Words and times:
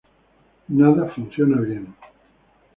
Nada 0.69 1.09
funciona 1.13 1.61
bien. 1.61 1.93